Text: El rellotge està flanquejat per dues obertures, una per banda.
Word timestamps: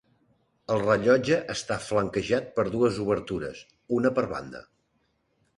El 0.75 0.79
rellotge 0.85 1.37
està 1.55 1.77
flanquejat 1.89 2.49
per 2.57 2.67
dues 2.79 2.97
obertures, 3.05 3.63
una 4.01 4.17
per 4.19 4.29
banda. 4.37 4.65